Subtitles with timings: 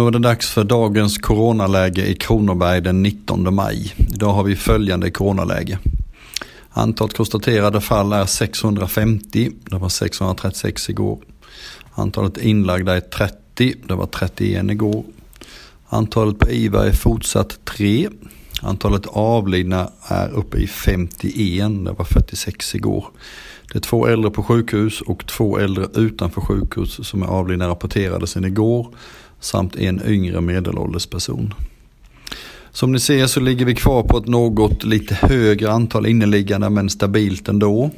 [0.00, 3.94] Nu är det dags för dagens coronaläge i Kronoberg den 19 maj.
[4.14, 5.78] Idag har vi följande coronaläge.
[6.70, 11.18] Antalet konstaterade fall är 650, det var 636 igår.
[11.94, 15.04] Antalet inlagda är 30, det var 31 igår.
[15.88, 18.08] Antalet på IVA är fortsatt 3.
[18.62, 23.06] Antalet avlidna är uppe i 51, det var 46 igår.
[23.72, 28.26] Det är två äldre på sjukhus och två äldre utanför sjukhus som är avlidna rapporterade
[28.26, 28.94] sedan igår
[29.40, 31.54] samt en yngre medelålders person.
[32.72, 36.90] Som ni ser så ligger vi kvar på ett något lite högre antal inneliggande men
[36.90, 37.90] stabilt ändå.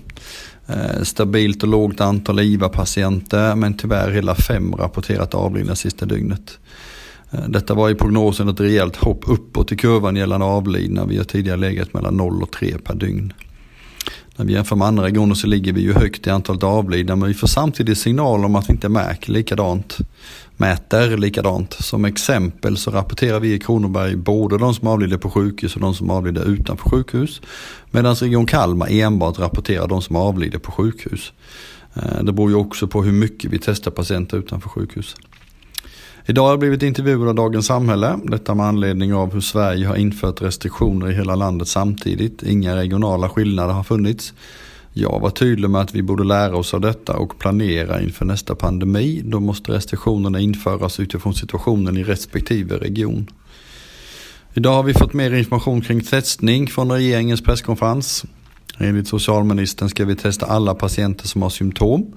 [0.67, 6.59] Eh, stabilt och lågt antal IVA-patienter men tyvärr hela fem rapporterat avlidna sista dygnet.
[7.31, 11.05] Eh, detta var i prognosen ett rejält hopp uppåt i kurvan gällande avlidna.
[11.05, 13.33] Vi har tidigare legat mellan 0 och 3 per dygn.
[14.37, 17.29] När vi jämför med andra regioner så ligger vi ju högt i antalet avlidna men
[17.29, 19.99] vi får samtidigt signaler om att vi inte märker likadant.
[20.57, 21.73] Mäter likadant.
[21.73, 25.95] Som exempel så rapporterar vi i Kronoberg både de som avlider på sjukhus och de
[25.95, 27.41] som avlider utanför sjukhus.
[27.91, 31.33] Medan Region Kalmar enbart rapporterar de som avlider på sjukhus.
[31.95, 35.17] Eh, det beror ju också på hur mycket vi testar patienter utanför sjukhus.
[36.27, 38.19] Idag har jag blivit intervjuad av Dagens Samhälle.
[38.25, 42.43] Detta med anledning av hur Sverige har infört restriktioner i hela landet samtidigt.
[42.43, 44.33] Inga regionala skillnader har funnits.
[44.93, 48.55] Jag var tydlig med att vi borde lära oss av detta och planera inför nästa
[48.55, 49.23] pandemi.
[49.25, 53.27] Då måste restriktionerna införas utifrån situationen i respektive region.
[54.55, 58.25] Idag har vi fått mer information kring testning från regeringens presskonferens.
[58.79, 62.13] Enligt socialministern ska vi testa alla patienter som har symptom.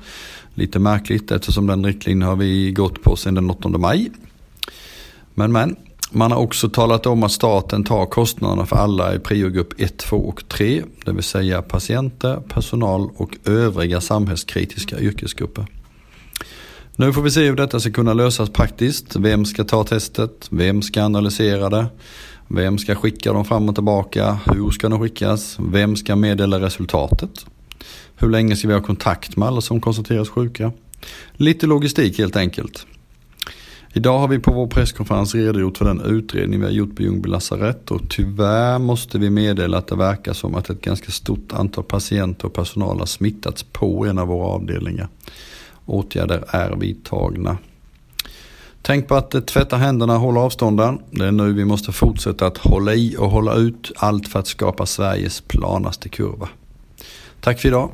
[0.53, 4.12] Lite märkligt eftersom den riktlinjen har vi gått på sedan den 8 maj.
[5.34, 5.75] Men men,
[6.12, 10.17] man har också talat om att staten tar kostnaderna för alla i priogrupp 1, 2
[10.17, 10.84] och 3.
[11.06, 15.66] Det vill säga patienter, personal och övriga samhällskritiska yrkesgrupper.
[16.95, 19.16] Nu får vi se hur detta ska kunna lösas praktiskt.
[19.16, 20.47] Vem ska ta testet?
[20.50, 21.86] Vem ska analysera det?
[22.47, 24.39] Vem ska skicka dem fram och tillbaka?
[24.45, 25.57] Hur ska de skickas?
[25.59, 27.45] Vem ska meddela resultatet?
[28.16, 30.72] Hur länge ska vi ha kontakt med alla som konstateras sjuka?
[31.34, 32.85] Lite logistik helt enkelt.
[33.94, 37.29] Idag har vi på vår presskonferens redogjort för den utredning vi har gjort på Ljungby
[37.29, 41.84] lasarett och tyvärr måste vi meddela att det verkar som att ett ganska stort antal
[41.84, 45.07] patienter och personal har smittats på en av våra avdelningar.
[45.85, 47.57] Åtgärder är vidtagna.
[48.85, 51.00] Tänk på att eh, tvätta händerna, hålla avstånden.
[51.12, 54.47] Det är nu vi måste fortsätta att hålla i och hålla ut allt för att
[54.47, 56.50] skapa Sveriges planaste kurva.
[57.41, 57.90] Tack för idag.